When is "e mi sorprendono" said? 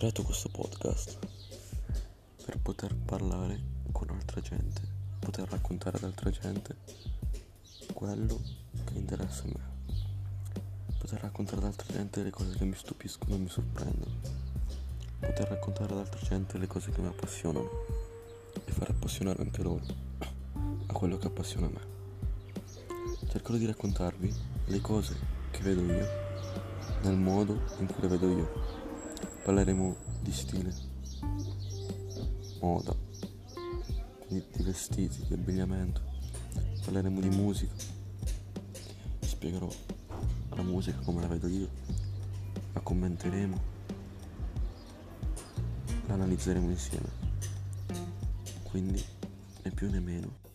13.34-14.14